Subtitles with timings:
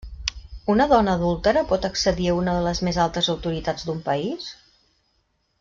[0.73, 4.53] Una dona adúltera pot accedir a una de les més altes autoritats d'un país?